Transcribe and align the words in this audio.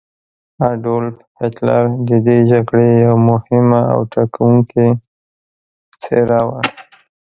اډولف 0.69 1.15
هیټلر 1.39 1.83
د 2.07 2.09
دې 2.25 2.37
جګړې 2.51 2.89
یوه 3.05 3.17
مهمه 3.29 3.81
او 3.93 3.99
ټاکونکې 4.13 4.87
څیره 6.01 6.41
وه. 6.47 6.59